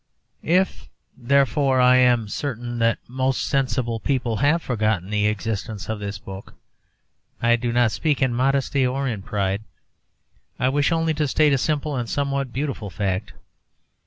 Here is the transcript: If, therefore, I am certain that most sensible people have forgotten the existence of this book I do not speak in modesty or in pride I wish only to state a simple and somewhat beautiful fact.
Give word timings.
If, 0.41 0.89
therefore, 1.15 1.79
I 1.79 1.97
am 1.97 2.27
certain 2.27 2.79
that 2.79 2.97
most 3.07 3.43
sensible 3.43 3.99
people 3.99 4.37
have 4.37 4.63
forgotten 4.63 5.11
the 5.11 5.27
existence 5.27 5.89
of 5.89 5.99
this 5.99 6.17
book 6.17 6.55
I 7.39 7.55
do 7.55 7.71
not 7.71 7.91
speak 7.91 8.19
in 8.19 8.33
modesty 8.33 8.83
or 8.83 9.07
in 9.07 9.21
pride 9.21 9.61
I 10.57 10.69
wish 10.69 10.91
only 10.91 11.13
to 11.13 11.27
state 11.27 11.53
a 11.53 11.57
simple 11.59 11.95
and 11.95 12.09
somewhat 12.09 12.51
beautiful 12.51 12.89
fact. 12.89 13.33